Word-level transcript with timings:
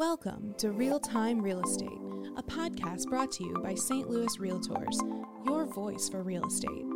Welcome 0.00 0.54
to 0.56 0.70
Real 0.70 0.98
Time 0.98 1.42
Real 1.42 1.60
Estate, 1.60 2.00
a 2.38 2.42
podcast 2.42 3.04
brought 3.10 3.30
to 3.32 3.44
you 3.44 3.52
by 3.62 3.74
St. 3.74 4.08
Louis 4.08 4.34
Realtors, 4.38 4.98
your 5.44 5.66
voice 5.66 6.08
for 6.08 6.22
real 6.22 6.46
estate. 6.46 6.86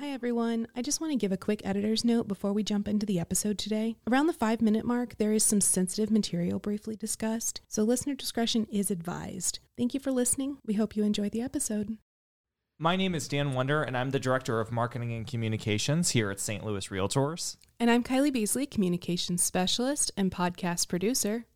Hi 0.00 0.08
everyone. 0.08 0.66
I 0.74 0.82
just 0.82 1.00
want 1.00 1.12
to 1.12 1.16
give 1.16 1.30
a 1.30 1.36
quick 1.36 1.62
editor's 1.64 2.04
note 2.04 2.26
before 2.26 2.52
we 2.52 2.64
jump 2.64 2.88
into 2.88 3.06
the 3.06 3.20
episode 3.20 3.56
today. 3.56 3.94
Around 4.10 4.26
the 4.26 4.32
five 4.32 4.60
minute 4.60 4.84
mark, 4.84 5.16
there 5.18 5.32
is 5.32 5.44
some 5.44 5.60
sensitive 5.60 6.10
material 6.10 6.58
briefly 6.58 6.96
discussed, 6.96 7.60
so 7.68 7.84
listener 7.84 8.16
discretion 8.16 8.66
is 8.72 8.90
advised. 8.90 9.60
Thank 9.78 9.94
you 9.94 10.00
for 10.00 10.10
listening. 10.10 10.58
We 10.66 10.74
hope 10.74 10.96
you 10.96 11.04
enjoy 11.04 11.28
the 11.28 11.42
episode. 11.42 11.96
My 12.78 12.96
name 12.96 13.14
is 13.14 13.28
Dan 13.28 13.52
Wonder, 13.52 13.84
and 13.84 13.96
I'm 13.96 14.10
the 14.10 14.18
Director 14.18 14.58
of 14.58 14.72
Marketing 14.72 15.12
and 15.12 15.24
Communications 15.24 16.10
here 16.10 16.28
at 16.32 16.40
St. 16.40 16.64
Louis 16.64 16.88
Realtors. 16.88 17.56
And 17.78 17.88
I'm 17.88 18.02
Kylie 18.02 18.32
Beasley, 18.32 18.66
Communications 18.66 19.44
Specialist 19.44 20.10
and 20.16 20.32
Podcast 20.32 20.88
Producer. 20.88 21.46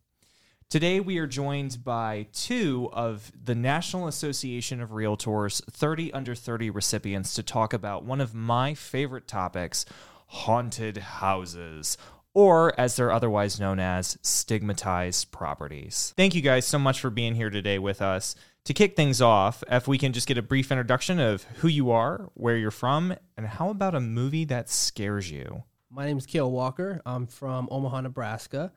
Today, 0.69 1.01
we 1.01 1.17
are 1.17 1.27
joined 1.27 1.83
by 1.83 2.27
two 2.31 2.89
of 2.93 3.33
the 3.35 3.53
National 3.53 4.07
Association 4.07 4.79
of 4.79 4.91
Realtors 4.91 5.61
30 5.69 6.13
Under 6.13 6.35
30 6.35 6.69
recipients 6.69 7.33
to 7.33 7.43
talk 7.43 7.73
about 7.73 8.05
one 8.05 8.21
of 8.21 8.33
my 8.33 8.73
favorite 8.73 9.27
topics 9.27 9.83
haunted 10.27 10.95
houses. 10.95 11.97
Or, 12.33 12.79
as 12.79 12.95
they're 12.95 13.11
otherwise 13.11 13.59
known 13.59 13.79
as, 13.79 14.17
stigmatized 14.21 15.31
properties. 15.31 16.13
Thank 16.15 16.35
you 16.35 16.41
guys 16.41 16.65
so 16.65 16.77
much 16.77 16.99
for 16.99 17.09
being 17.09 17.35
here 17.35 17.49
today 17.49 17.79
with 17.79 18.01
us 18.01 18.35
to 18.65 18.73
kick 18.73 18.95
things 18.95 19.19
off, 19.21 19.63
if 19.71 19.87
we 19.87 19.97
can 19.97 20.13
just 20.13 20.27
get 20.27 20.37
a 20.37 20.43
brief 20.43 20.71
introduction 20.71 21.19
of 21.19 21.43
who 21.57 21.67
you 21.67 21.89
are, 21.89 22.29
where 22.35 22.55
you're 22.55 22.69
from, 22.69 23.15
and 23.35 23.47
how 23.47 23.69
about 23.69 23.95
a 23.95 23.99
movie 23.99 24.45
that 24.45 24.69
scares 24.69 25.31
you? 25.31 25.63
My 25.89 26.05
name 26.05 26.19
is 26.19 26.27
Kale 26.27 26.51
Walker. 26.51 27.01
I'm 27.03 27.25
from 27.25 27.67
Omaha, 27.71 28.01
Nebraska. 28.01 28.71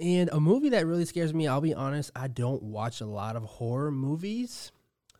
And 0.00 0.28
a 0.30 0.40
movie 0.40 0.70
that 0.70 0.86
really 0.86 1.04
scares 1.04 1.32
me, 1.32 1.46
I'll 1.46 1.60
be 1.60 1.74
honest, 1.74 2.10
I 2.16 2.26
don't 2.26 2.62
watch 2.62 3.00
a 3.00 3.06
lot 3.06 3.36
of 3.36 3.44
horror 3.44 3.92
movies. 3.92 4.72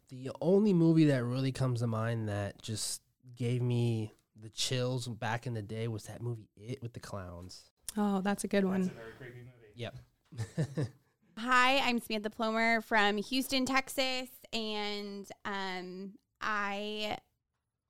The 0.08 0.32
only 0.40 0.72
movie 0.72 1.04
that 1.06 1.22
really 1.22 1.52
comes 1.52 1.80
to 1.80 1.86
mind 1.86 2.28
that 2.28 2.60
just 2.60 3.00
gave 3.36 3.62
me 3.62 4.12
the 4.40 4.48
chills 4.50 5.06
back 5.06 5.46
in 5.46 5.54
the 5.54 5.62
day 5.62 5.88
was 5.88 6.04
that 6.04 6.22
movie 6.22 6.48
It 6.56 6.82
with 6.82 6.92
the 6.92 7.00
clowns. 7.00 7.70
Oh, 7.96 8.20
that's 8.20 8.44
a 8.44 8.48
good 8.48 8.64
one. 8.64 8.82
That's 8.82 8.92
a 8.92 8.98
very 8.98 9.12
creepy 9.18 9.38
movie. 9.38 9.72
Yep. 9.76 10.88
Hi, 11.38 11.78
I'm 11.78 12.00
Samantha 12.00 12.30
Plomer 12.30 12.80
from 12.82 13.16
Houston, 13.18 13.66
Texas, 13.66 14.28
and 14.52 15.28
um, 15.44 16.12
I 16.40 17.18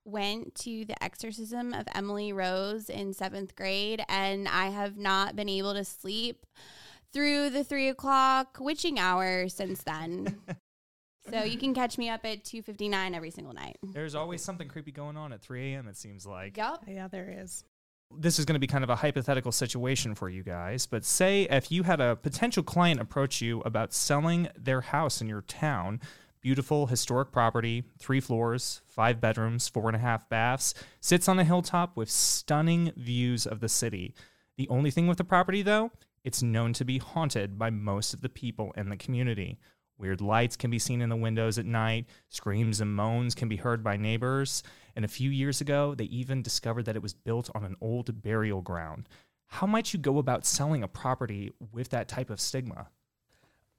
went 0.03 0.53
to 0.55 0.85
the 0.85 1.01
exorcism 1.03 1.73
of 1.73 1.87
Emily 1.93 2.33
Rose 2.33 2.89
in 2.89 3.13
seventh 3.13 3.55
grade, 3.55 4.03
and 4.09 4.47
I 4.47 4.67
have 4.67 4.97
not 4.97 5.35
been 5.35 5.49
able 5.49 5.73
to 5.73 5.83
sleep 5.83 6.45
through 7.13 7.49
the 7.49 7.63
three 7.63 7.89
o'clock 7.89 8.57
witching 8.59 8.99
hour 8.99 9.47
since 9.49 9.83
then. 9.83 10.37
so 11.29 11.43
you 11.43 11.57
can 11.57 11.73
catch 11.73 11.97
me 11.97 12.09
up 12.09 12.25
at 12.25 12.43
two 12.43 12.61
fifty 12.61 12.89
nine 12.89 13.15
every 13.15 13.31
single 13.31 13.53
night. 13.53 13.77
There's 13.83 14.15
always 14.15 14.43
something 14.43 14.67
creepy 14.67 14.91
going 14.91 15.17
on 15.17 15.33
at 15.33 15.41
3 15.41 15.73
a.m., 15.73 15.87
it 15.87 15.97
seems 15.97 16.25
like. 16.25 16.57
Yep. 16.57 16.83
Yeah, 16.87 17.07
there 17.07 17.33
is. 17.41 17.63
This 18.17 18.37
is 18.39 18.45
going 18.45 18.53
to 18.55 18.59
be 18.59 18.67
kind 18.67 18.83
of 18.83 18.89
a 18.89 18.95
hypothetical 18.95 19.51
situation 19.51 20.13
for 20.15 20.29
you 20.29 20.43
guys, 20.43 20.85
but 20.85 21.03
say 21.03 21.43
if 21.49 21.71
you 21.71 21.83
had 21.83 21.99
a 21.99 22.15
potential 22.15 22.63
client 22.63 23.01
approach 23.01 23.41
you 23.41 23.61
about 23.61 23.93
selling 23.93 24.47
their 24.57 24.81
house 24.81 25.21
in 25.21 25.27
your 25.27 25.41
town, 25.41 25.99
beautiful 26.39 26.85
historic 26.85 27.31
property, 27.31 27.83
three 27.97 28.19
floors, 28.19 28.81
five 28.85 29.19
bedrooms, 29.19 29.67
four 29.67 29.87
and 29.87 29.95
a 29.95 29.99
half 29.99 30.29
baths, 30.29 30.75
sits 31.01 31.27
on 31.27 31.39
a 31.39 31.43
hilltop 31.43 31.97
with 31.97 32.09
stunning 32.09 32.91
views 32.95 33.47
of 33.47 33.59
the 33.59 33.67
city. 33.67 34.13
The 34.55 34.69
only 34.69 34.91
thing 34.91 35.07
with 35.07 35.17
the 35.17 35.23
property, 35.23 35.63
though, 35.63 35.91
it's 36.23 36.43
known 36.43 36.73
to 36.73 36.85
be 36.85 36.99
haunted 36.99 37.57
by 37.57 37.71
most 37.71 38.13
of 38.13 38.21
the 38.21 38.29
people 38.29 38.71
in 38.77 38.89
the 38.89 38.97
community. 38.97 39.59
Weird 39.97 40.21
lights 40.21 40.55
can 40.55 40.69
be 40.69 40.79
seen 40.79 41.01
in 41.01 41.09
the 41.09 41.15
windows 41.15 41.57
at 41.57 41.65
night, 41.65 42.05
screams 42.29 42.81
and 42.81 42.93
moans 42.93 43.33
can 43.33 43.47
be 43.47 43.55
heard 43.55 43.83
by 43.83 43.97
neighbors, 43.97 44.61
and 44.95 45.05
a 45.05 45.09
few 45.09 45.29
years 45.29 45.61
ago, 45.61 45.95
they 45.95 46.05
even 46.05 46.41
discovered 46.41 46.83
that 46.83 46.95
it 46.95 47.01
was 47.01 47.13
built 47.13 47.49
on 47.55 47.63
an 47.63 47.75
old 47.81 48.21
burial 48.21 48.61
ground. 48.61 49.07
How 49.47 49.67
might 49.67 49.93
you 49.93 49.99
go 49.99 50.17
about 50.17 50.45
selling 50.45 50.83
a 50.83 50.87
property 50.87 51.51
with 51.71 51.89
that 51.89 52.07
type 52.07 52.29
of 52.29 52.41
stigma? 52.41 52.87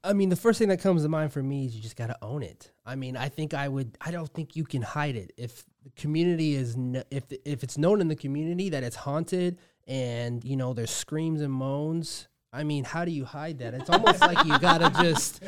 I 0.03 0.13
mean, 0.13 0.29
the 0.29 0.35
first 0.35 0.59
thing 0.59 0.69
that 0.69 0.79
comes 0.79 1.03
to 1.03 1.09
mind 1.09 1.33
for 1.33 1.43
me 1.43 1.65
is 1.65 1.75
you 1.75 1.81
just 1.81 1.95
got 1.97 2.07
to 2.07 2.17
own 2.21 2.41
it. 2.41 2.71
I 2.85 2.95
mean, 2.95 3.17
I 3.17 3.29
think 3.29 3.53
I 3.53 3.67
would. 3.67 3.97
I 3.99 4.11
don't 4.11 4.31
think 4.33 4.55
you 4.55 4.63
can 4.63 4.81
hide 4.81 5.15
it. 5.15 5.33
If 5.37 5.65
the 5.83 5.89
community 6.01 6.55
is, 6.55 6.77
if 7.11 7.23
if 7.45 7.63
it's 7.63 7.77
known 7.77 7.99
in 7.99 8.07
the 8.07 8.15
community 8.15 8.69
that 8.69 8.83
it's 8.83 8.95
haunted, 8.95 9.59
and 9.87 10.43
you 10.43 10.55
know 10.55 10.73
there's 10.73 10.91
screams 10.91 11.41
and 11.41 11.51
moans. 11.51 12.27
I 12.53 12.63
mean, 12.63 12.85
how 12.85 13.03
do 13.05 13.11
you 13.11 13.25
hide 13.25 13.59
that? 13.59 13.73
It's 13.73 13.89
almost 13.89 14.21
like 14.21 14.45
you 14.45 14.57
gotta 14.59 14.89
just, 15.03 15.43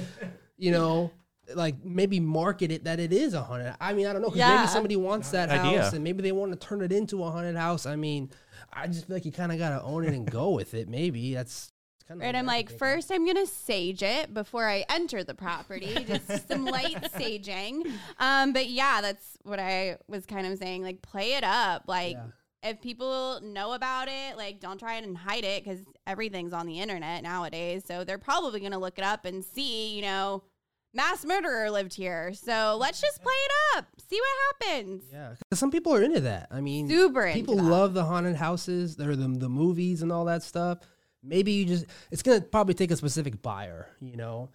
you 0.60 0.72
know, 0.72 1.12
like 1.56 1.84
maybe 1.84 2.20
market 2.20 2.72
it 2.72 2.84
that 2.84 3.00
it 3.00 3.12
is 3.12 3.34
a 3.34 3.42
haunted. 3.42 3.74
I 3.82 3.94
mean, 3.94 4.06
I 4.06 4.14
don't 4.14 4.22
know 4.22 4.28
because 4.30 4.38
Yeah. 4.40 4.58
maybe 4.58 4.68
somebody 4.68 4.96
wants 4.98 5.32
that 5.32 5.50
Idea. 5.50 5.82
house 5.84 5.94
and 5.94 6.04
maybe 6.04 6.22
they 6.22 6.32
want 6.32 6.52
to 6.52 6.58
turn 6.68 6.82
it 6.82 6.92
into 6.92 7.24
a 7.24 7.32
haunted 7.32 7.56
house. 7.56 7.86
I 7.88 7.96
mean, 7.96 8.30
I 8.72 8.86
just 8.88 9.08
feel 9.08 9.16
like 9.16 9.26
you 9.26 9.32
kind 9.32 9.52
of 9.52 9.58
gotta 9.58 9.82
own 9.84 10.04
it 10.04 10.14
and 10.14 10.30
go 10.30 10.52
with 10.52 10.74
it. 10.76 10.88
Maybe 10.88 11.34
that's 11.34 11.72
kind 12.08 12.22
of. 12.22 12.26
Right, 12.26 12.36
I'm 12.36 12.46
like, 12.46 12.70
first 12.78 13.12
I'm 13.12 13.26
gonna 13.26 13.48
sage 13.48 14.04
it 14.04 14.32
before 14.32 14.68
I 14.70 14.86
enter 14.90 15.24
the 15.24 15.34
property, 15.34 15.96
just 16.08 16.48
some 16.48 16.66
light 16.66 17.02
saging. 17.14 17.92
Um, 18.20 18.54
but 18.54 18.68
yeah, 18.70 19.02
that's 19.02 19.38
what 19.44 19.60
I 19.60 19.98
was 20.08 20.28
kind 20.28 20.46
of 20.46 20.58
saying. 20.60 20.84
Like, 20.84 21.02
play 21.02 21.34
it 21.34 21.44
up. 21.44 21.86
Like, 21.88 22.14
Yeah. 22.14 22.26
If 22.64 22.82
people 22.82 23.40
know 23.42 23.74
about 23.74 24.08
it, 24.10 24.36
like, 24.38 24.60
don't 24.60 24.78
try 24.78 24.96
and 24.96 25.18
hide 25.18 25.44
it 25.46 25.64
because 25.64 25.80
everything's 26.06 26.54
on 26.54 26.66
the 26.66 26.80
internet 26.80 27.24
nowadays. 27.24 27.84
So 27.86 28.04
they're 28.04 28.18
probably 28.18 28.60
gonna 28.60 28.80
look 28.80 28.98
it 28.98 29.04
up 29.04 29.26
and 29.26 29.44
see, 29.44 29.96
you 29.96 30.02
know, 30.02 30.44
mass 30.94 31.24
murderer 31.24 31.70
lived 31.72 31.94
here. 31.94 32.34
So 32.34 32.78
let's 32.80 33.00
just 33.00 33.22
play 33.22 33.34
it 33.34 33.78
up, 33.78 33.86
see 34.10 34.20
what 34.20 34.70
happens. 34.70 35.04
Yeah, 35.12 35.36
some 35.54 35.72
people 35.72 35.94
are 35.94 36.02
into 36.02 36.22
that. 36.22 36.48
I 36.52 36.62
mean, 36.62 36.90
Super 36.90 37.32
people 37.32 37.56
love 37.56 37.94
the 37.94 38.04
haunted 38.04 38.36
houses, 38.36 39.00
or 39.00 39.16
the 39.16 39.28
the 39.28 39.50
movies 39.50 40.02
and 40.02 40.12
all 40.12 40.26
that 40.26 40.44
stuff. 40.44 40.80
Maybe 41.24 41.52
you 41.54 41.66
just 41.66 41.86
it's 42.12 42.24
gonna 42.24 42.42
probably 42.42 42.74
take 42.74 42.92
a 42.92 42.96
specific 42.96 43.42
buyer. 43.42 43.88
You 44.02 44.18
know, 44.18 44.50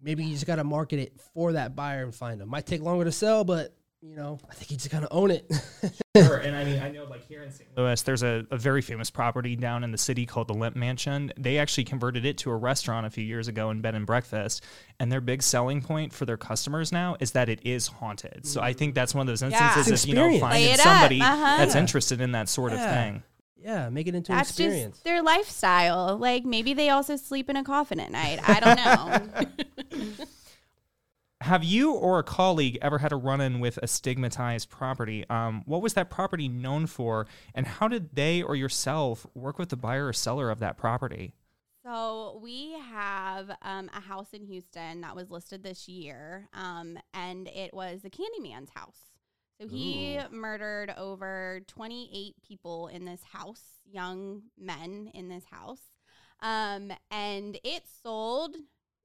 maybe 0.00 0.24
you 0.24 0.32
just 0.32 0.46
gotta 0.46 0.64
market 0.64 1.00
it 1.00 1.20
for 1.34 1.52
that 1.52 1.76
buyer 1.76 2.02
and 2.02 2.14
find 2.14 2.40
them. 2.40 2.48
Might 2.48 2.66
take 2.66 2.80
longer 2.80 3.04
to 3.04 3.12
sell, 3.12 3.44
but 3.44 3.76
you 4.04 4.14
know, 4.16 4.38
I 4.50 4.54
think 4.54 4.70
you 4.70 4.76
just 4.76 4.90
gotta 4.90 5.10
own 5.12 5.30
it. 5.30 5.50
Sure, 6.16 6.36
and 6.36 6.56
I 6.56 6.62
mean, 6.62 6.80
I 6.80 6.92
know 6.92 7.06
like 7.06 7.26
here 7.26 7.42
in 7.42 7.50
St. 7.50 7.68
Louis, 7.76 8.00
there's 8.02 8.22
a, 8.22 8.46
a 8.52 8.56
very 8.56 8.82
famous 8.82 9.10
property 9.10 9.56
down 9.56 9.82
in 9.82 9.90
the 9.90 9.98
city 9.98 10.26
called 10.26 10.46
the 10.46 10.54
Lemp 10.54 10.76
Mansion. 10.76 11.32
They 11.36 11.58
actually 11.58 11.82
converted 11.82 12.24
it 12.24 12.38
to 12.38 12.50
a 12.52 12.54
restaurant 12.56 13.04
a 13.04 13.10
few 13.10 13.24
years 13.24 13.48
ago 13.48 13.70
in 13.70 13.80
bed 13.80 13.96
and 13.96 14.06
breakfast, 14.06 14.62
and 15.00 15.10
their 15.10 15.20
big 15.20 15.42
selling 15.42 15.82
point 15.82 16.12
for 16.12 16.24
their 16.24 16.36
customers 16.36 16.92
now 16.92 17.16
is 17.18 17.32
that 17.32 17.48
it 17.48 17.58
is 17.66 17.88
haunted. 17.88 18.46
So 18.46 18.60
I 18.60 18.74
think 18.74 18.94
that's 18.94 19.12
one 19.12 19.22
of 19.22 19.26
those 19.26 19.42
instances 19.42 19.88
It's 19.88 20.04
if 20.04 20.08
you 20.08 20.14
know 20.14 20.26
experience. 20.26 20.40
finding 20.40 20.62
Play 20.68 20.72
it 20.74 20.78
up, 20.78 20.84
somebody 20.84 21.20
uh-huh. 21.20 21.56
that's 21.56 21.74
Yeah. 21.74 21.80
interested 21.80 22.20
in 22.20 22.30
that 22.30 22.48
sort 22.48 22.72
of 22.72 22.78
thing. 22.78 23.24
yeah, 23.60 23.88
make 23.88 24.06
it 24.06 24.14
into 24.14 24.30
That's 24.30 24.56
an 24.56 24.66
experience. 24.66 24.94
just 24.98 25.04
their 25.04 25.20
lifestyle. 25.20 26.16
Like 26.16 26.44
maybe 26.44 26.74
they 26.74 26.90
also 26.90 27.16
sleep 27.16 27.50
in 27.50 27.56
a 27.56 27.64
coffin 27.64 27.98
at 27.98 28.12
night. 28.12 28.38
I 28.48 28.60
don't 28.60 28.76
know. 29.90 30.24
Have 31.44 31.62
you 31.62 31.92
or 31.92 32.18
a 32.18 32.22
colleague 32.22 32.78
ever 32.80 32.96
had 32.96 33.12
a 33.12 33.16
run-in 33.16 33.60
with 33.60 33.78
a 33.82 33.86
stigmatized 33.86 34.70
property? 34.70 35.28
Um, 35.28 35.62
what 35.66 35.82
was 35.82 35.92
that 35.92 36.08
property 36.08 36.48
known 36.48 36.86
for, 36.86 37.26
and 37.54 37.66
how 37.66 37.86
did 37.86 38.16
they 38.16 38.40
or 38.40 38.56
yourself 38.56 39.26
work 39.34 39.58
with 39.58 39.68
the 39.68 39.76
buyer 39.76 40.06
or 40.06 40.14
seller 40.14 40.50
of 40.50 40.58
that 40.60 40.78
property? 40.78 41.34
So 41.84 42.40
we 42.42 42.72
have 42.90 43.50
um, 43.60 43.90
a 43.94 44.00
house 44.00 44.28
in 44.32 44.46
Houston 44.46 45.02
that 45.02 45.14
was 45.14 45.30
listed 45.30 45.62
this 45.62 45.86
year, 45.86 46.48
um, 46.54 46.98
and 47.12 47.46
it 47.48 47.74
was 47.74 48.00
the 48.00 48.08
Candyman's 48.08 48.70
house. 48.70 49.10
So 49.60 49.68
he 49.68 50.18
murdered 50.30 50.94
over 50.96 51.60
28 51.66 52.36
people 52.42 52.88
in 52.88 53.04
this 53.04 53.20
house, 53.22 53.82
young 53.84 54.44
men 54.58 55.10
in 55.12 55.28
this 55.28 55.44
house, 55.50 55.82
um, 56.40 56.90
and 57.10 57.58
it 57.62 57.82
sold. 58.02 58.56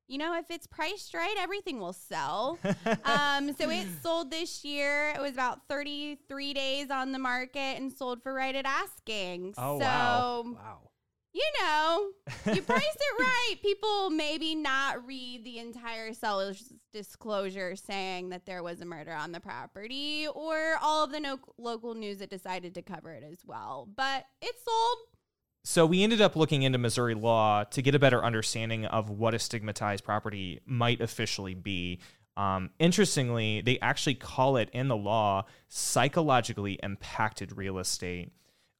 You 0.09 0.17
know, 0.17 0.35
if 0.35 0.49
it's 0.49 0.65
priced 0.65 1.13
right, 1.13 1.35
everything 1.37 1.79
will 1.79 1.93
sell. 1.93 2.57
um, 3.05 3.53
so 3.53 3.69
it 3.69 3.85
sold 4.01 4.31
this 4.31 4.65
year. 4.65 5.13
It 5.15 5.21
was 5.21 5.33
about 5.33 5.67
33 5.69 6.53
days 6.55 6.89
on 6.89 7.11
the 7.11 7.19
market 7.19 7.77
and 7.77 7.93
sold 7.93 8.23
for 8.23 8.33
right 8.33 8.55
at 8.55 8.65
asking. 8.65 9.53
Oh, 9.55 9.77
so, 9.77 9.85
wow. 9.85 10.45
wow. 10.55 10.79
you 11.31 11.43
know, 11.61 12.09
you 12.51 12.61
price 12.63 12.81
it 12.81 13.19
right. 13.19 13.55
People 13.61 14.09
maybe 14.09 14.55
not 14.55 15.05
read 15.05 15.45
the 15.45 15.59
entire 15.59 16.11
seller's 16.13 16.73
disclosure 16.91 17.75
saying 17.75 18.29
that 18.29 18.47
there 18.47 18.63
was 18.63 18.81
a 18.81 18.85
murder 18.85 19.13
on 19.13 19.31
the 19.31 19.39
property 19.39 20.27
or 20.33 20.73
all 20.81 21.03
of 21.03 21.11
the 21.11 21.19
no- 21.19 21.39
local 21.59 21.93
news 21.93 22.17
that 22.17 22.31
decided 22.31 22.73
to 22.73 22.81
cover 22.81 23.13
it 23.13 23.23
as 23.23 23.45
well. 23.45 23.87
But 23.95 24.25
it 24.41 24.55
sold. 24.65 24.97
So 25.69 25.85
we 25.85 26.01
ended 26.01 26.19
up 26.19 26.35
looking 26.35 26.63
into 26.63 26.79
Missouri 26.79 27.13
law 27.13 27.63
to 27.63 27.83
get 27.83 27.93
a 27.93 27.99
better 27.99 28.25
understanding 28.25 28.85
of 28.85 29.11
what 29.11 29.35
a 29.35 29.39
stigmatized 29.39 30.03
property 30.03 30.61
might 30.65 30.99
officially 30.99 31.53
be. 31.53 31.99
Um, 32.35 32.71
interestingly, 32.79 33.61
they 33.61 33.77
actually 33.79 34.15
call 34.15 34.57
it 34.57 34.71
in 34.73 34.87
the 34.87 34.97
law 34.97 35.45
psychologically 35.67 36.79
impacted 36.81 37.55
real 37.55 37.77
estate. 37.77 38.31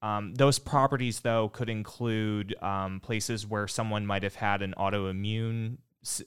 Um, 0.01 0.33
those 0.33 0.57
properties, 0.57 1.19
though, 1.19 1.49
could 1.49 1.69
include 1.69 2.55
um, 2.59 3.01
places 3.01 3.45
where 3.45 3.67
someone 3.67 4.07
might 4.07 4.23
have 4.23 4.33
had 4.33 4.63
an 4.63 4.73
autoimmune 4.75 5.77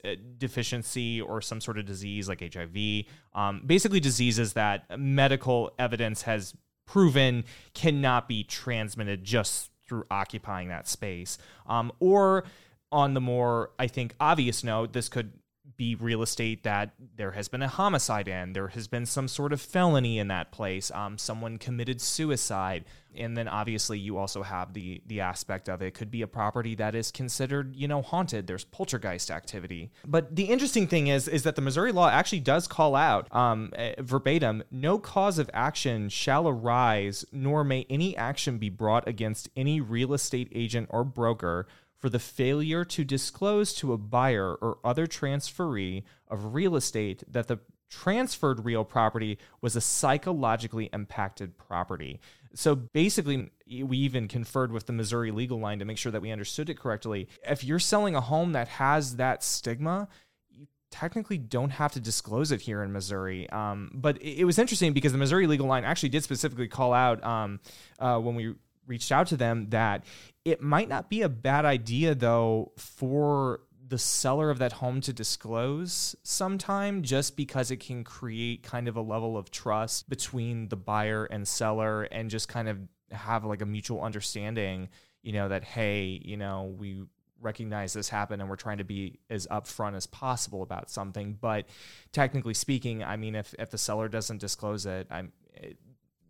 uh, 0.05 0.11
deficiency 0.39 1.21
or 1.21 1.43
some 1.43 1.61
sort 1.61 1.77
of 1.77 1.87
disease 1.87 2.29
like 2.29 2.41
HIV. 2.55 3.07
Um, 3.35 3.63
basically, 3.67 3.99
diseases 3.99 4.53
that 4.53 4.97
medical 4.97 5.73
evidence 5.77 6.23
has 6.23 6.55
proven 6.87 7.47
cannot 7.75 8.29
be 8.29 8.45
transmitted 8.45 9.25
just 9.25 9.72
through 9.87 10.05
occupying 10.11 10.69
that 10.69 10.89
space. 10.89 11.39
Um, 11.67 11.93
or 12.01 12.45
on 12.91 13.15
the 13.15 13.21
more, 13.21 13.71
I 13.79 13.87
think, 13.87 14.15
obvious 14.21 14.63
note, 14.63 14.93
this 14.93 15.09
could 15.09 15.33
be 15.77 15.95
real 15.95 16.23
estate 16.23 16.63
that 16.63 16.93
there 17.17 17.33
has 17.33 17.49
been 17.49 17.63
a 17.63 17.69
homicide 17.69 18.29
in, 18.29 18.53
there 18.53 18.69
has 18.69 18.89
been 18.89 19.07
some 19.07 19.29
sort 19.29 19.53
of 19.53 19.61
felony 19.61 20.19
in 20.19 20.29
that 20.29 20.53
place, 20.53 20.91
um, 20.93 21.19
someone 21.19 21.59
committed 21.59 22.01
suicide, 22.01 22.85
and 23.15 23.37
then 23.37 23.49
obviously 23.49 23.99
you 23.99 24.17
also 24.17 24.43
have 24.43 24.73
the 24.73 25.03
the 25.07 25.21
aspect 25.21 25.69
of 25.69 25.83
it 25.83 25.93
could 25.95 26.11
be 26.11 26.23
a 26.23 26.27
property 26.27 26.75
that 26.75 26.95
is 26.95 27.11
considered 27.11 27.77
you 27.77 27.87
know 27.87 28.03
haunted. 28.03 28.47
There's 28.47 28.65
poltergeist 28.65 29.31
activity, 29.31 29.91
but 30.07 30.35
the 30.35 30.45
interesting 30.45 30.87
thing 30.87 31.09
is 31.09 31.29
is 31.29 31.43
that 31.43 31.57
the 31.57 31.63
Missouri 31.63 31.93
law 31.93 32.09
actually 32.09 32.41
does 32.41 32.67
call 32.67 32.95
out 32.95 33.35
um, 33.35 33.71
eh, 33.75 33.95
verbatim: 33.99 34.63
no 34.71 34.99
cause 34.99 35.39
of 35.39 35.51
action 35.53 36.09
shall 36.09 36.49
arise, 36.49 37.25
nor 37.33 37.65
may 37.65 37.87
any 37.91 38.17
action 38.17 38.59
be 38.59 38.71
brought 38.71 39.07
against 39.07 39.49
any 39.57 39.81
real 39.81 40.15
estate 40.15 40.49
agent 40.55 40.89
or 40.91 41.05
broker 41.05 41.67
for 42.03 42.11
the 42.11 42.19
failure 42.19 42.85
to 42.85 43.05
disclose 43.05 43.73
to 43.75 43.93
a 43.93 43.97
buyer 43.97 44.57
or 44.57 44.79
other 44.85 45.07
transferee 45.07 46.03
of 46.27 46.53
real 46.53 46.75
estate 46.75 47.23
that 47.31 47.47
the 47.47 47.61
transferred 47.89 48.65
real 48.65 48.85
property 48.85 49.39
was 49.61 49.77
a 49.77 49.81
psychologically 49.81 50.91
impacted 50.93 51.57
property. 51.57 52.21
So 52.55 52.75
basically, 52.75 53.51
we 53.85 53.99
even 53.99 54.27
conferred 54.27 54.73
with 54.73 54.87
the 54.87 54.93
Missouri 54.93 55.31
legal 55.31 55.61
line 55.61 55.79
to 55.79 55.85
make 55.85 55.97
sure 55.97 56.11
that 56.11 56.21
we 56.21 56.33
understood 56.33 56.69
it 56.69 56.77
correctly. 56.77 57.29
If 57.49 57.63
you're 57.63 57.79
selling 57.79 58.17
a 58.17 58.21
home 58.21 58.53
that 58.53 58.67
has 58.67 59.17
that 59.17 59.45
stigma, 59.45 60.09
you 60.51 60.67
technically 60.91 61.39
don't 61.39 61.71
have 61.71 61.93
to 61.93 62.01
disclose 62.01 62.51
it 62.51 62.63
here 62.63 62.83
in 62.83 62.93
Missouri. 62.93 63.49
Um, 63.51 63.93
but 63.95 64.21
it, 64.21 64.45
was 64.45 64.59
interesting 64.59 64.93
because 64.93 65.13
the 65.13 65.19
Missouri 65.19 65.47
legal 65.47 65.69
line 65.69 65.85
actually 65.85 66.09
did 66.09 66.25
specifically 66.25 66.67
call 66.67 66.93
out 66.93 67.23
um, 67.23 67.61
uh, 68.01 68.19
when 68.19 68.35
we 68.35 68.55
reached 68.87 69.13
out 69.13 69.29
to 69.29 69.37
them 69.37 69.69
that 69.71 70.05
it 70.45 70.61
might 70.61 70.89
not 70.89 71.09
be 71.09 71.23
a 71.23 71.29
bad 71.29 71.65
idea 71.65 72.15
though 72.15 72.73
for 72.77 73.61
the 73.89 73.99
seller 73.99 74.51
of 74.51 74.59
that 74.59 74.73
home 74.73 75.01
to 75.03 75.13
disclose 75.13 76.17
sometime 76.23 77.03
just 77.03 77.37
because 77.37 77.71
it 77.71 77.77
can 77.77 78.03
create 78.05 78.63
kind 78.63 78.89
of 78.89 78.97
a 78.97 79.03
level 79.03 79.37
of 79.37 79.51
trust 79.51 80.09
between 80.09 80.69
the 80.69 80.77
buyer 80.77 81.27
and 81.27 81.47
seller 81.47 82.05
and 82.05 82.31
just 82.31 82.49
kind 82.49 82.69
of 82.69 82.79
have 83.11 83.45
like 83.45 83.61
a 83.61 83.67
mutual 83.67 84.01
understanding 84.01 84.89
you 85.23 85.33
know 85.33 85.49
that 85.49 85.63
hey 85.63 86.21
you 86.25 86.37
know 86.37 86.75
we 86.79 87.03
recognize 87.43 87.93
this 87.93 88.09
happened 88.09 88.41
and 88.41 88.49
we're 88.49 88.57
trying 88.57 88.79
to 88.79 88.85
be 88.85 89.19
as 89.29 89.49
upfront 89.49 89.97
as 89.97 90.07
possible 90.07 90.63
about 90.63 90.89
something. 90.89 91.37
But 91.41 91.67
technically 92.13 92.55
speaking 92.55 93.03
i 93.03 93.17
mean 93.17 93.35
if 93.35 93.55
if 93.59 93.71
the 93.71 93.79
seller 93.79 94.09
doesn't 94.09 94.39
disclose 94.39 94.87
it 94.87 95.07
i'm 95.11 95.33
it, 95.55 95.77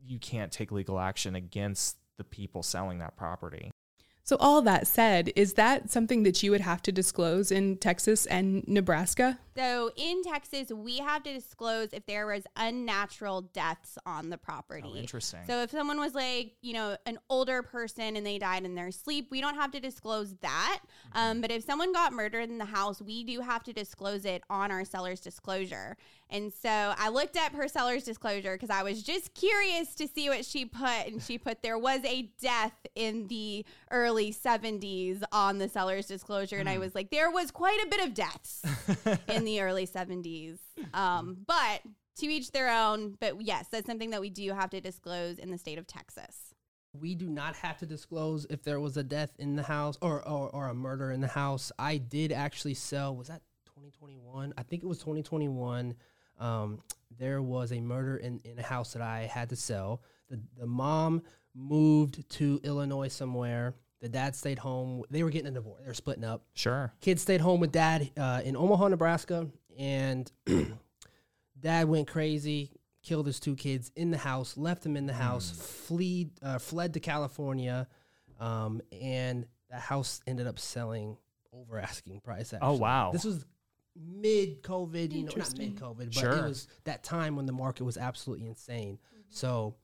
you 0.05 0.19
can't 0.19 0.51
take 0.51 0.73
legal 0.73 0.99
action 0.99 1.35
against 1.35 1.97
the 2.17 2.25
people 2.25 2.63
selling 2.63 2.99
that 2.99 3.17
property 3.17 3.71
So, 4.25 4.37
all 4.37 4.63
that 4.63 4.87
said, 4.87 5.33
is 5.35 5.55
that 5.55 5.91
something 5.91 6.23
that 6.23 6.43
you 6.43 6.51
would 6.53 6.61
have 6.61 6.81
to 6.83 6.93
disclose 6.93 7.51
in 7.51 7.77
Texas 7.77 8.27
and 8.27 8.67
Nebraska? 8.69 9.39
So 9.57 9.91
in 9.97 10.23
Texas, 10.23 10.73
we 10.73 10.99
have 10.99 11.23
to 11.25 11.33
disclose 11.33 11.89
if 11.93 12.07
there 12.07 12.27
was 12.27 12.45
unnatural 12.57 13.43
deaths 13.43 13.99
on 14.07 14.31
the 14.31 14.39
property. 14.39 14.89
oh 14.91 14.97
interesting 14.97 15.41
So 15.47 15.63
if 15.63 15.71
someone 15.71 15.99
was 15.99 16.15
like, 16.15 16.55
you 16.63 16.73
know, 16.73 16.97
an 17.05 17.19
older 17.29 17.63
person 17.63 18.17
and 18.17 18.25
they 18.25 18.39
died 18.39 18.65
in 18.65 18.75
their 18.75 18.91
sleep, 18.91 19.29
we 19.31 19.41
don't 19.41 19.57
have 19.57 19.71
to 19.73 19.81
disclose 19.81 20.35
that. 20.37 20.81
Mm-hmm. 20.83 21.19
Um, 21.19 21.41
but 21.43 21.51
if 21.51 21.65
someone 21.65 21.93
got 21.93 22.13
murdered 22.13 22.49
in 22.49 22.59
the 22.59 22.65
house, 22.65 23.03
we 23.03 23.25
do 23.25 23.41
have 23.41 23.63
to 23.65 23.73
disclose 23.73 24.25
it 24.25 24.43
on 24.49 24.71
our 24.71 24.85
seller's 24.85 25.21
disclosure. 25.21 25.97
And 26.33 26.53
so 26.53 26.95
I 26.97 27.11
looked 27.11 27.37
up 27.37 27.53
her 27.53 27.69
seller's 27.69 28.05
disclosure 28.05 28.55
because 28.55 28.71
I 28.71 28.83
was 28.83 29.03
just 29.03 29.35
curious 29.35 29.95
to 29.97 30.09
see 30.09 30.29
what 30.31 30.45
she 30.45 30.65
put. 30.65 31.07
And 31.07 31.23
she 31.23 31.37
put 31.39 31.63
there 31.63 31.79
was 31.79 32.01
a 32.05 32.31
death 32.41 32.73
in 32.95 33.29
the 33.29 33.65
early 33.91 34.33
70s 34.33 35.23
on 35.31 35.59
the 35.59 35.69
seller's 35.69 36.07
disclosure. 36.07 36.57
And 36.59 36.69
I 36.69 36.75
Hmm. 36.77 36.81
was 36.81 36.95
like, 36.95 37.11
there 37.11 37.31
was 37.31 37.51
quite 37.51 37.79
a 37.85 37.89
bit 37.89 38.05
of 38.07 38.15
deaths 38.15 38.65
in 39.29 39.45
the 39.45 39.61
early 39.61 39.87
70s. 39.87 40.59
Um, 40.95 41.37
but 41.47 41.83
to 42.17 42.27
each 42.27 42.51
their 42.51 42.71
own. 42.71 43.17
But 43.21 43.41
yes, 43.43 43.67
that's 43.71 43.87
something 43.87 44.11
that 44.11 44.21
we 44.21 44.31
do 44.31 44.53
have 44.53 44.71
to 44.71 44.81
disclose 44.81 45.39
in 45.39 45.51
the 45.51 45.59
state 45.59 45.79
of 45.79 45.87
Texas. 45.87 46.55
We 46.95 47.15
do 47.15 47.29
not 47.29 47.57
have 47.57 47.79
to 47.79 47.87
disclose 47.87 48.47
if 48.51 48.63
there 48.63 48.79
was 48.81 48.97
a 48.99 49.03
death 49.03 49.31
in 49.39 49.57
the 49.57 49.63
house 49.63 49.97
or, 50.03 50.27
or, 50.29 50.51
or 50.51 50.69
a 50.69 50.75
murder 50.75 51.11
in 51.11 51.21
the 51.23 51.29
house. 51.29 51.73
I 51.79 51.97
did 51.97 52.33
actually 52.33 52.75
sell, 52.75 53.17
was 53.17 53.29
that 53.29 53.41
2021? 53.67 54.53
I 54.59 54.63
think 54.63 54.83
it 54.83 54.87
was 54.87 54.99
2021. 54.99 55.95
Um, 56.43 56.81
there 57.19 57.41
was 57.41 57.73
a 57.73 57.81
murder 57.81 58.17
in, 58.17 58.41
in 58.45 58.59
a 58.59 58.63
house 58.63 58.93
that 58.95 59.03
I 59.03 59.31
had 59.33 59.51
to 59.51 59.57
sell. 59.57 60.03
The, 60.29 60.41
the 60.59 60.67
mom 60.67 61.23
moved 61.55 62.29
to 62.31 62.61
Illinois 62.65 63.09
somewhere. 63.09 63.75
The 64.01 64.09
dad 64.09 64.35
stayed 64.35 64.59
home. 64.59 65.05
They 65.09 65.23
were 65.23 65.31
getting 65.31 65.49
a 65.49 65.53
divorce. 65.53 65.81
They 65.81 65.87
were 65.87 65.95
splitting 65.95 66.25
up. 66.25 66.43
sure 66.55 66.93
Kids 67.01 67.23
stayed 67.23 67.41
home 67.41 67.61
with 67.61 67.71
dad 67.71 68.11
uh, 68.17 68.41
in 68.45 68.57
Omaha, 68.57 68.89
Nebraska, 68.89 69.47
and 69.79 70.31
dad 71.61 71.89
went 71.89 72.09
crazy, 72.09 72.73
killed 73.05 73.27
his 73.27 73.39
two 73.39 73.55
kids 73.55 73.93
in 73.95 74.11
the 74.11 74.19
house, 74.19 74.57
left 74.57 74.83
them 74.83 74.97
in 74.97 75.07
the 75.07 75.13
house, 75.13 75.51
fleed, 75.87 76.31
uh, 76.43 76.59
fled 76.59 76.95
to 76.95 77.01
California, 77.01 77.87
um, 78.41 78.81
and 79.01 79.47
the 79.71 79.77
house 79.77 80.21
ended 80.27 80.49
up 80.49 80.59
selling 80.59 81.17
over 81.53 81.79
asking 81.79 82.21
price. 82.21 82.53
Actually. 82.53 82.69
Oh, 82.69 82.79
wow. 82.79 83.11
This 83.13 83.25
was 83.25 83.45
mid 83.97 84.63
COVID, 84.63 85.13
you 85.13 85.25
know, 85.25 85.33
not 85.37 85.57
mid 85.59 85.77
COVID, 85.77 85.97
but 86.07 86.15
Sure. 86.15 86.33
it 86.33 86.43
was 86.49 86.69
that 86.85 87.03
time 87.03 87.37
when 87.37 87.47
the 87.47 87.53
market 87.53 87.85
was 87.85 87.97
absolutely 87.97 88.47
insane. 88.47 88.99
So. 89.31 89.75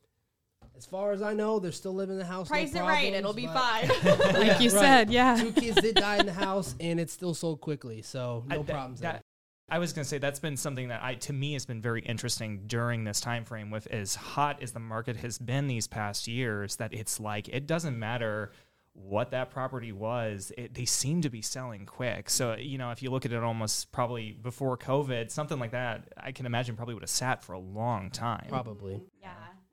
As 0.77 0.87
far 0.87 1.11
as 1.11 1.23
I 1.23 1.35
know, 1.35 1.59
they're 1.59 1.73
still 1.73 1.95
living 1.95 2.15
in 2.15 2.19
the 2.21 2.25
house. 2.25 2.49
no 2.49 2.55
Price 2.55 2.73
it 2.73 2.81
right, 2.81 3.13
problems, 3.13 3.17
it'll 3.17 3.33
be 3.33 3.47
fine. 3.49 3.89
Like 4.39 4.61
you 4.61 4.71
Right. 4.71 4.81
said, 4.81 5.11
yeah. 5.11 5.35
Two 5.37 5.51
kids 5.51 5.81
did 5.81 5.97
die 5.97 6.19
in 6.19 6.27
the 6.27 6.33
house, 6.33 6.77
and 6.79 7.01
it 7.01 7.11
still 7.11 7.35
sold 7.35 7.61
quickly, 7.61 8.01
so 8.03 8.45
no 8.47 8.61
I- 8.61 8.63
problems. 8.63 9.01
that- 9.01 9.13
there. 9.15 9.23
I 9.71 9.81
was 9.81 9.93
going 9.93 10.05
to 10.05 10.09
say 10.09 10.17
that's 10.19 10.39
been 10.41 10.57
something 10.57 10.89
that 10.89 11.03
I 11.03 11.17
to 11.17 11.33
me 11.35 11.53
has 11.55 11.67
been 11.67 11.83
very 11.83 12.01
interesting 12.03 12.63
during 12.69 13.05
this 13.05 13.21
time 13.21 13.45
frame 13.45 13.71
with 13.71 13.87
as 13.89 14.15
hot 14.15 14.63
as 14.63 14.73
the 14.73 14.81
market 14.81 15.17
has 15.17 15.37
been 15.39 15.67
these 15.67 15.87
past 15.87 16.27
years 16.27 16.77
that 16.77 16.95
it's 16.95 17.21
like 17.21 17.49
it 17.49 17.67
doesn't 17.67 17.99
matter 17.99 18.53
what 19.01 19.31
that 19.31 19.51
property 19.51 19.93
was 19.93 20.53
it, 20.59 20.75
they 20.75 20.85
seem 20.85 21.23
to 21.23 21.31
be 21.31 21.41
selling 21.41 21.87
quick 21.87 22.29
so 22.29 22.55
you 22.55 22.77
know 22.79 22.91
if 22.91 23.03
you 23.03 23.11
look 23.11 23.25
at 23.25 23.33
it 23.33 23.43
almost 23.43 23.91
probably 23.93 24.33
before 24.33 24.77
covid 24.77 25.31
something 25.31 25.59
like 25.59 25.71
that 25.71 26.13
i 26.17 26.33
can 26.33 26.45
imagine 26.47 26.75
probably 26.77 26.95
would 26.95 27.03
have 27.03 27.09
sat 27.11 27.43
for 27.43 27.53
a 27.55 27.59
long 27.59 28.11
time 28.11 28.47
Probably. 28.49 29.01
yeah. 29.23 29.31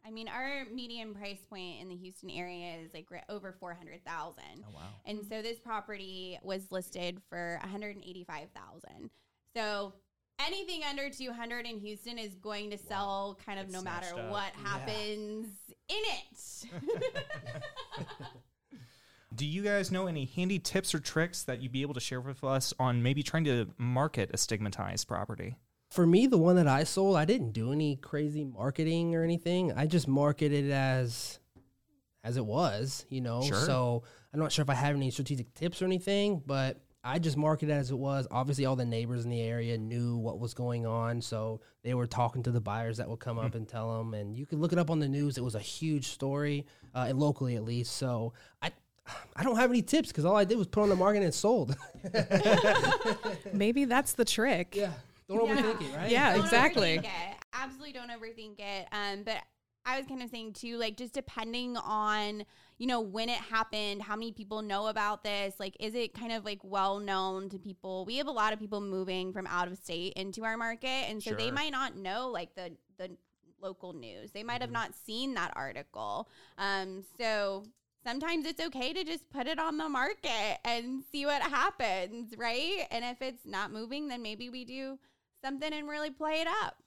I 0.08 0.12
mean, 0.12 0.28
our 0.28 0.66
median 0.72 1.16
price 1.16 1.40
point 1.50 1.82
in 1.82 1.90
the 1.90 1.96
Houston 1.96 2.30
area 2.30 2.76
is 2.78 2.94
like 2.94 3.10
ri- 3.10 3.24
over 3.28 3.52
400,000. 3.60 4.44
oh 4.60 4.72
wow 4.74 4.82
And 5.06 5.20
so 5.28 5.42
this 5.42 5.58
property 5.60 6.38
was 6.44 6.72
listed 6.72 7.20
for 7.28 7.58
185,000. 7.64 9.10
So 9.56 9.94
anything 10.40 10.84
under 10.88 11.10
200 11.10 11.66
in 11.66 11.80
Houston 11.80 12.20
is 12.20 12.36
going 12.36 12.70
to 12.70 12.78
sell 12.78 13.38
kind 13.46 13.60
of 13.60 13.66
It's 13.66 13.74
no 13.74 13.82
matter 13.82 14.14
up. 14.16 14.30
what 14.30 14.54
Yeah. 14.62 14.70
happens 14.70 15.48
in 15.90 15.98
it. 15.98 17.16
do 19.36 19.46
you 19.46 19.62
guys 19.62 19.92
know 19.92 20.08
any 20.08 20.26
handy 20.26 20.60
tips 20.60 20.96
or 20.96 21.00
tricks 21.00 21.44
that 21.44 21.62
you'd 21.62 21.72
be 21.72 21.82
able 21.82 21.94
to 21.94 22.00
share 22.00 22.22
with 22.22 22.44
us 22.44 22.74
on 22.80 23.04
maybe 23.04 23.22
trying 23.24 23.44
to 23.44 23.68
market 23.78 24.30
a 24.34 24.38
stigmatized 24.38 25.08
property 25.08 25.56
For 25.90 26.06
me, 26.08 26.28
the 26.28 26.38
one 26.38 26.56
that 26.56 26.68
I 26.68 26.84
sold, 26.84 27.16
I 27.16 27.26
didn't 27.26 27.52
do 27.52 27.72
any 27.72 27.96
crazy 27.98 28.44
marketing 28.44 29.16
or 29.16 29.24
anything. 29.24 29.72
I 29.74 29.86
just 29.86 30.08
marketed 30.08 30.66
it 30.66 30.72
as 30.72 31.40
as 32.24 32.38
it 32.38 32.46
was, 32.46 33.06
you 33.10 33.22
know. 33.22 33.44
Sure. 33.44 33.56
So 33.66 34.04
I'm 34.34 34.40
not 34.40 34.52
sure 34.52 34.64
if 34.64 34.70
I 34.70 34.74
have 34.74 34.96
any 34.96 35.12
strategic 35.12 35.54
tips 35.54 35.82
or 35.82 35.86
anything, 35.86 36.42
but 36.46 36.82
I 37.04 37.20
just 37.20 37.38
marketed 37.38 37.70
it 37.70 37.78
as 37.78 37.92
it 37.92 37.98
was. 37.98 38.28
Obviously, 38.32 38.66
all 38.66 38.76
the 38.76 38.84
neighbors 38.84 39.26
in 39.26 39.30
the 39.30 39.42
area 39.42 39.78
knew 39.78 40.18
what 40.18 40.40
was 40.40 40.56
going 40.56 40.88
on, 40.88 41.22
so 41.22 41.62
they 41.84 41.94
were 41.94 42.08
talking 42.08 42.42
to 42.44 42.52
the 42.52 42.60
buyers 42.60 42.98
that 42.98 43.08
would 43.08 43.20
come 43.20 43.38
up 43.38 43.54
and 43.54 43.68
tell 43.68 43.96
them. 43.96 44.16
And 44.16 44.36
you 44.36 44.48
could 44.48 44.58
look 44.58 44.74
it 44.74 44.80
up 44.80 44.90
on 44.90 45.00
the 45.00 45.08
news. 45.08 45.38
It 45.38 45.44
was 45.44 45.54
a 45.54 45.60
huge 45.60 46.08
story, 46.08 46.66
uh, 46.96 47.12
locally 47.14 47.56
at 47.56 47.64
least. 47.64 47.96
So 47.96 48.34
I. 48.62 48.72
I 49.36 49.44
don't 49.44 49.56
have 49.58 49.70
any 49.70 49.82
tips 49.82 50.10
because 50.10 50.26
all 50.26 50.36
I 50.36 50.46
did 50.46 50.58
was 50.58 50.68
put 50.68 50.82
on 50.84 50.90
the 50.90 50.96
market 50.96 51.22
and 51.24 51.34
sold. 51.34 51.76
Maybe 53.54 53.86
that's 53.86 54.14
the 54.14 54.26
trick. 54.26 54.76
yeah, 54.76 54.92
don't 55.28 55.48
Yeah. 55.48 55.56
overthink 55.62 55.82
it, 55.82 55.96
right? 55.96 56.10
Yeah, 56.12 56.32
Don't 56.36 56.42
exactly. 56.46 56.98
overthink 56.98 57.06
it. 57.06 57.38
Absolutely 57.54 57.94
don't 57.94 58.10
overthink 58.12 58.60
it. 58.60 58.88
Um, 58.92 59.24
but 59.24 59.38
I 59.86 59.98
was 59.98 60.08
kind 60.08 60.22
of 60.24 60.30
saying 60.30 60.54
too, 60.54 60.78
like 60.78 60.98
just 60.98 61.14
depending 61.14 61.78
on, 61.78 62.44
you 62.80 62.88
know, 62.88 63.00
when 63.02 63.30
it 63.30 63.38
happened, 63.38 64.02
how 64.02 64.16
many 64.16 64.32
people 64.32 64.62
know 64.62 64.88
about 64.88 65.24
this, 65.24 65.56
like 65.60 65.78
is 65.80 65.94
it 65.94 66.14
kind 66.14 66.32
of 66.32 66.44
like 66.44 66.60
well 66.64 67.00
known 67.00 67.50
to 67.50 67.60
people? 67.60 68.06
We 68.06 68.18
have 68.18 68.28
a 68.28 68.32
lot 68.32 68.54
of 68.54 68.60
people 68.60 68.82
moving 68.82 69.32
from 69.32 69.46
out 69.48 69.68
of 69.68 69.78
state 69.78 70.14
into 70.14 70.44
our 70.44 70.58
market, 70.58 70.88
and 71.10 71.22
so 71.22 71.34
they 71.36 71.52
might 71.52 71.72
not 71.72 71.96
know 71.96 72.30
like 72.30 72.56
the 72.56 72.72
the 72.98 73.12
local 73.62 73.94
news. 73.94 74.32
They 74.32 74.44
might 74.44 74.62
have 74.62 74.72
not 74.72 74.94
seen 74.96 75.36
that 75.36 75.52
article. 75.56 76.28
Um, 76.58 77.04
so 77.18 77.64
sometimes 78.06 78.46
it's 78.46 78.64
okay 78.64 78.94
to 78.94 79.04
just 79.04 79.30
put 79.30 79.48
it 79.48 79.60
on 79.60 79.78
the 79.78 79.90
market 79.90 80.58
and 80.64 81.04
see 81.12 81.26
what 81.26 81.42
happens, 81.42 82.34
right? 82.38 82.86
And 82.92 83.04
if 83.04 83.22
it's 83.22 83.46
not 83.46 83.72
moving, 83.72 84.08
then 84.08 84.22
maybe 84.22 84.50
we 84.50 84.64
do 84.66 85.00
something 85.44 85.74
and 85.74 85.88
really 85.90 86.12
play 86.12 86.42
it 86.42 86.48
up. 86.64 86.78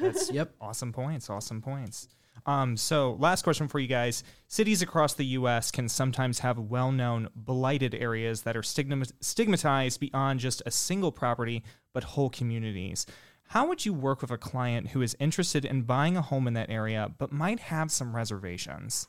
That's 0.00 0.30
Yep. 0.32 0.54
awesome 0.60 0.92
points. 0.92 1.30
Awesome 1.30 1.60
points. 1.62 2.08
Um, 2.46 2.76
so, 2.76 3.16
last 3.18 3.42
question 3.42 3.68
for 3.68 3.78
you 3.78 3.88
guys. 3.88 4.22
Cities 4.46 4.80
across 4.80 5.14
the 5.14 5.24
U.S. 5.26 5.70
can 5.70 5.88
sometimes 5.88 6.38
have 6.38 6.58
well 6.58 6.92
known 6.92 7.28
blighted 7.34 7.94
areas 7.94 8.42
that 8.42 8.56
are 8.56 8.62
stigmatized 8.62 10.00
beyond 10.00 10.40
just 10.40 10.62
a 10.64 10.70
single 10.70 11.10
property, 11.12 11.62
but 11.92 12.04
whole 12.04 12.30
communities. 12.30 13.06
How 13.48 13.66
would 13.66 13.84
you 13.84 13.92
work 13.92 14.20
with 14.22 14.30
a 14.30 14.38
client 14.38 14.88
who 14.88 15.02
is 15.02 15.16
interested 15.18 15.64
in 15.64 15.82
buying 15.82 16.16
a 16.16 16.22
home 16.22 16.46
in 16.46 16.54
that 16.54 16.70
area, 16.70 17.10
but 17.18 17.32
might 17.32 17.60
have 17.60 17.90
some 17.90 18.14
reservations? 18.14 19.08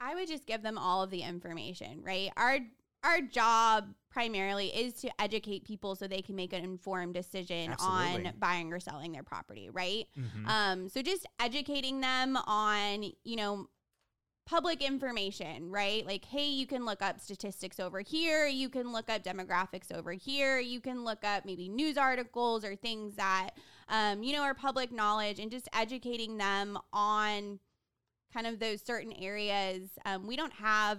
I 0.00 0.14
would 0.14 0.28
just 0.28 0.46
give 0.46 0.62
them 0.62 0.78
all 0.78 1.02
of 1.02 1.10
the 1.10 1.22
information, 1.22 2.02
right? 2.02 2.30
Our 2.36 2.60
our 3.04 3.20
job 3.20 3.94
primarily 4.10 4.68
is 4.68 4.94
to 4.94 5.08
educate 5.20 5.64
people 5.64 5.94
so 5.94 6.08
they 6.08 6.20
can 6.20 6.34
make 6.34 6.52
an 6.52 6.64
informed 6.64 7.14
decision 7.14 7.70
Absolutely. 7.70 8.26
on 8.26 8.32
buying 8.40 8.72
or 8.72 8.80
selling 8.80 9.12
their 9.12 9.22
property, 9.22 9.70
right? 9.70 10.06
Mhm. 10.18 10.46
Um, 10.48 10.88
so 10.88 11.00
just 11.00 11.24
educating 11.38 12.00
them 12.00 12.36
on, 12.36 13.04
you 13.22 13.36
know, 13.36 13.68
public 14.46 14.82
information, 14.82 15.70
right? 15.70 16.04
Like, 16.06 16.24
hey, 16.24 16.46
you 16.48 16.66
can 16.66 16.84
look 16.86 17.02
up 17.02 17.20
statistics 17.20 17.78
over 17.78 18.00
here, 18.00 18.46
you 18.46 18.68
can 18.68 18.90
look 18.92 19.08
up 19.08 19.22
demographics 19.22 19.92
over 19.94 20.12
here, 20.12 20.58
you 20.58 20.80
can 20.80 21.04
look 21.04 21.22
up 21.22 21.44
maybe 21.44 21.68
news 21.68 21.96
articles 21.98 22.64
or 22.64 22.74
things 22.74 23.14
that, 23.14 23.50
um, 23.88 24.22
you 24.24 24.32
know, 24.32 24.42
are 24.42 24.54
public 24.54 24.90
knowledge, 24.90 25.38
and 25.38 25.50
just 25.52 25.68
educating 25.72 26.38
them 26.38 26.78
on 26.92 27.60
kind 28.32 28.46
of 28.46 28.58
those 28.58 28.82
certain 28.82 29.12
areas. 29.12 29.90
Um, 30.04 30.26
we 30.26 30.36
don't 30.36 30.52
have 30.54 30.98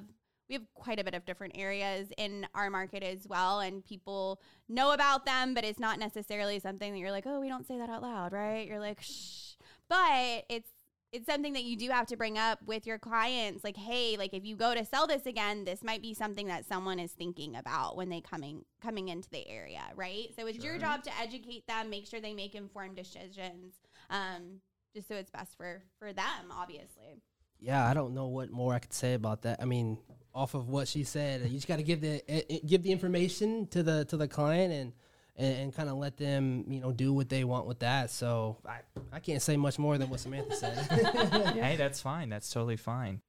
we 0.49 0.55
have 0.55 0.63
quite 0.73 0.99
a 0.99 1.03
bit 1.03 1.13
of 1.13 1.25
different 1.25 1.53
areas 1.57 2.09
in 2.17 2.47
our 2.55 2.69
market 2.69 3.03
as 3.03 3.27
well 3.27 3.59
and 3.59 3.85
people 3.85 4.41
know 4.67 4.91
about 4.91 5.25
them 5.25 5.53
but 5.53 5.63
it's 5.63 5.79
not 5.79 5.99
necessarily 5.99 6.59
something 6.59 6.91
that 6.91 6.99
you're 6.99 7.11
like 7.11 7.27
oh 7.27 7.39
we 7.39 7.47
don't 7.47 7.67
say 7.67 7.77
that 7.77 7.89
out 7.89 8.01
loud 8.01 8.33
right? 8.33 8.67
You're 8.67 8.79
like 8.79 9.01
shh. 9.01 9.53
But 9.87 10.45
it's 10.49 10.69
it's 11.11 11.25
something 11.25 11.53
that 11.53 11.63
you 11.63 11.75
do 11.75 11.89
have 11.89 12.05
to 12.05 12.15
bring 12.15 12.37
up 12.37 12.59
with 12.67 12.85
your 12.85 12.99
clients 12.99 13.63
like 13.63 13.77
hey 13.77 14.17
like 14.17 14.33
if 14.33 14.45
you 14.45 14.55
go 14.55 14.73
to 14.73 14.83
sell 14.85 15.07
this 15.07 15.25
again 15.25 15.65
this 15.65 15.83
might 15.83 16.01
be 16.01 16.13
something 16.13 16.47
that 16.47 16.67
someone 16.67 16.99
is 16.99 17.11
thinking 17.11 17.55
about 17.55 17.95
when 17.95 18.09
they 18.09 18.21
coming 18.21 18.63
coming 18.81 19.09
into 19.09 19.29
the 19.29 19.47
area 19.47 19.83
right? 19.95 20.29
So 20.35 20.47
it's 20.47 20.63
your 20.63 20.77
job 20.77 21.03
to 21.03 21.11
educate 21.19 21.67
them 21.67 21.89
make 21.89 22.07
sure 22.07 22.19
they 22.19 22.33
make 22.33 22.55
informed 22.55 22.95
decisions 22.95 23.75
um 24.09 24.61
just 24.93 25.07
so 25.07 25.15
it's 25.15 25.29
best 25.29 25.55
for 25.57 25.83
for 25.97 26.13
them 26.13 26.51
obviously 26.51 27.21
Yeah, 27.59 27.85
I 27.85 27.93
don't 27.93 28.13
know 28.13 28.27
what 28.27 28.51
more 28.51 28.73
I 28.73 28.79
could 28.79 28.93
say 28.93 29.13
about 29.15 29.41
that. 29.41 29.61
I 29.61 29.65
mean, 29.65 29.97
off 30.33 30.53
of 30.53 30.69
what 30.69 30.87
she 30.87 31.03
said, 31.03 31.41
you 31.41 31.49
just 31.49 31.67
got 31.67 31.75
to 31.77 31.83
give 31.83 31.99
the 31.99 32.21
eh, 32.29 32.41
eh, 32.49 32.59
give 32.65 32.83
the 32.83 32.91
information 32.91 33.67
to 33.67 33.83
the 33.83 34.05
to 34.05 34.17
the 34.17 34.27
client 34.27 34.71
and 34.73 34.93
and, 35.35 35.57
and 35.57 35.75
kind 35.75 35.89
of 35.89 35.97
let 35.97 36.17
them 36.17 36.65
you 36.69 36.79
know 36.79 36.91
do 36.91 37.11
what 37.13 37.27
they 37.29 37.43
want 37.43 37.65
with 37.67 37.79
that. 37.79 38.11
So 38.11 38.57
I 38.65 38.79
I 39.11 39.19
can't 39.19 39.41
say 39.41 39.57
much 39.57 39.77
more 39.77 39.97
than 39.97 40.09
what 40.09 40.19
Samantha 40.19 40.55
said. 40.55 41.53
Hey, 41.55 41.75
that's 41.75 41.99
fine. 42.01 42.29
That's 42.29 42.49
totally 42.49 42.77
fine. 42.77 43.21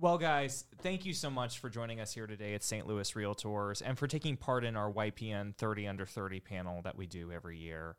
Well, 0.00 0.16
guys, 0.18 0.64
thank 0.80 1.04
you 1.04 1.12
so 1.12 1.28
much 1.28 1.58
for 1.58 1.68
joining 1.68 1.98
us 2.00 2.12
here 2.12 2.28
today 2.28 2.54
at 2.54 2.62
St. 2.62 2.86
Louis 2.86 3.10
Realtors 3.12 3.82
and 3.84 3.98
for 3.98 4.06
taking 4.06 4.36
part 4.36 4.64
in 4.64 4.76
our 4.76 4.92
YPN 4.92 5.56
30 5.56 5.88
Under 5.88 6.06
30 6.06 6.38
panel 6.40 6.82
that 6.82 6.96
we 6.96 7.06
do 7.06 7.32
every 7.32 7.58
year. 7.58 7.96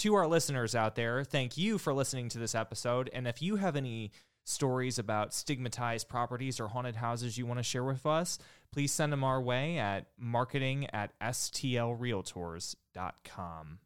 To 0.00 0.14
our 0.14 0.26
listeners 0.26 0.74
out 0.74 0.94
there, 0.94 1.24
thank 1.24 1.58
you 1.58 1.76
for 1.76 1.92
listening 1.92 2.30
to 2.30 2.38
this 2.38 2.54
episode. 2.54 3.10
And 3.12 3.28
if 3.28 3.42
you 3.42 3.56
have 3.56 3.76
any 3.76 4.12
stories 4.44 4.98
about 4.98 5.34
stigmatized 5.34 6.08
properties 6.08 6.58
or 6.58 6.68
haunted 6.68 6.96
houses 6.96 7.36
you 7.36 7.44
want 7.44 7.58
to 7.58 7.62
share 7.62 7.84
with 7.84 8.06
us, 8.06 8.38
please 8.72 8.92
send 8.92 9.12
them 9.12 9.22
our 9.22 9.42
way 9.42 9.76
at 9.76 10.06
marketing 10.18 10.86
at 10.94 11.12
stlrealtors.com. 11.20 13.78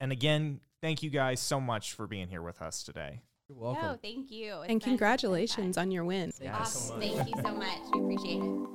And 0.00 0.12
again, 0.12 0.60
thank 0.82 1.02
you 1.02 1.08
guys 1.08 1.40
so 1.40 1.58
much 1.62 1.94
for 1.94 2.06
being 2.06 2.28
here 2.28 2.42
with 2.42 2.60
us 2.60 2.82
today. 2.82 3.22
You're 3.48 3.56
welcome. 3.56 3.84
Oh, 3.86 3.96
thank 4.02 4.30
you. 4.30 4.56
It's 4.60 4.68
And 4.70 4.82
congratulations 4.82 5.78
on 5.78 5.90
your 5.90 6.04
win. 6.04 6.30
Thank 6.30 6.50
you 6.50 6.56
Yes. 6.58 6.72
so 6.74 6.78
Awesome. 6.94 7.00
Thank 7.00 7.26
you 7.28 7.34
so 7.42 7.54
much. 7.54 7.78
We 7.94 8.00
appreciate 8.00 8.42
it. 8.42 8.73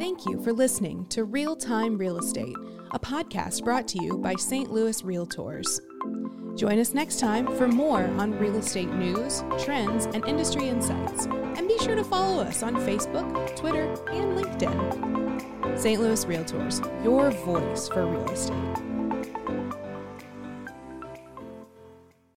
Thank 0.00 0.24
you 0.24 0.42
for 0.42 0.54
listening 0.54 1.04
to 1.10 1.24
Real 1.24 1.54
Time 1.54 1.98
Real 1.98 2.16
Estate, 2.16 2.56
a 2.92 2.98
podcast 2.98 3.62
brought 3.62 3.86
to 3.88 4.02
you 4.02 4.16
by 4.16 4.34
St. 4.34 4.72
Louis 4.72 5.02
Realtors. 5.02 5.78
Join 6.58 6.78
us 6.78 6.94
next 6.94 7.20
time 7.20 7.46
for 7.58 7.68
more 7.68 8.04
on 8.16 8.38
real 8.38 8.56
estate 8.56 8.88
news, 8.88 9.44
trends, 9.58 10.06
and 10.06 10.26
industry 10.26 10.68
insights. 10.68 11.26
And 11.26 11.68
be 11.68 11.76
sure 11.80 11.96
to 11.96 12.02
follow 12.02 12.42
us 12.42 12.62
on 12.62 12.76
Facebook, 12.76 13.54
Twitter, 13.56 13.92
and 14.10 14.38
LinkedIn. 14.38 15.78
St. 15.78 16.00
Louis 16.00 16.24
Realtors, 16.24 17.04
your 17.04 17.30
voice 17.30 17.86
for 17.88 18.06
real 18.06 18.30
estate. 18.30 18.89